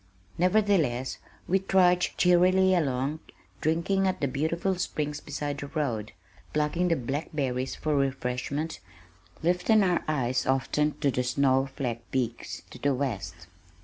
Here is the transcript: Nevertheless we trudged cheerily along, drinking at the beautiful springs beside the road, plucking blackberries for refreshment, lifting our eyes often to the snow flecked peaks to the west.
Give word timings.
Nevertheless 0.39 1.19
we 1.47 1.59
trudged 1.59 2.17
cheerily 2.17 2.73
along, 2.73 3.19
drinking 3.61 4.07
at 4.07 4.19
the 4.19 4.27
beautiful 4.27 4.73
springs 4.77 5.19
beside 5.19 5.59
the 5.59 5.67
road, 5.67 6.11
plucking 6.53 7.05
blackberries 7.05 7.75
for 7.75 7.95
refreshment, 7.95 8.79
lifting 9.43 9.83
our 9.83 10.03
eyes 10.07 10.47
often 10.47 10.93
to 11.01 11.11
the 11.11 11.21
snow 11.23 11.67
flecked 11.75 12.11
peaks 12.11 12.63
to 12.71 12.79
the 12.79 12.95
west. 12.95 13.45